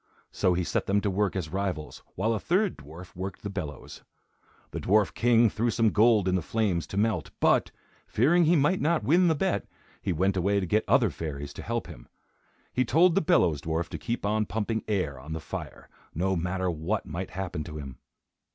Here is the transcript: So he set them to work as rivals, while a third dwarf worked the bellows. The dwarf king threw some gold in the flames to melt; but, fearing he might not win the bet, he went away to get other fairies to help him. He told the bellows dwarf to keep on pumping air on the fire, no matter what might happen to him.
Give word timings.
So 0.31 0.55
he 0.55 0.63
set 0.63 0.87
them 0.87 0.99
to 1.01 1.11
work 1.11 1.35
as 1.35 1.49
rivals, 1.53 2.01
while 2.15 2.33
a 2.33 2.39
third 2.39 2.75
dwarf 2.75 3.15
worked 3.15 3.43
the 3.43 3.51
bellows. 3.51 4.01
The 4.71 4.79
dwarf 4.81 5.13
king 5.13 5.47
threw 5.47 5.69
some 5.69 5.91
gold 5.91 6.27
in 6.27 6.33
the 6.33 6.41
flames 6.41 6.87
to 6.87 6.97
melt; 6.97 7.29
but, 7.39 7.69
fearing 8.07 8.45
he 8.45 8.55
might 8.55 8.81
not 8.81 9.03
win 9.03 9.27
the 9.27 9.35
bet, 9.35 9.67
he 10.01 10.11
went 10.11 10.35
away 10.35 10.59
to 10.59 10.65
get 10.65 10.85
other 10.87 11.11
fairies 11.11 11.53
to 11.53 11.61
help 11.61 11.85
him. 11.85 12.07
He 12.73 12.83
told 12.83 13.13
the 13.13 13.21
bellows 13.21 13.61
dwarf 13.61 13.89
to 13.89 13.99
keep 13.99 14.25
on 14.25 14.47
pumping 14.47 14.83
air 14.87 15.19
on 15.19 15.33
the 15.33 15.39
fire, 15.39 15.87
no 16.15 16.35
matter 16.35 16.71
what 16.71 17.05
might 17.05 17.29
happen 17.29 17.63
to 17.65 17.77
him. 17.77 17.99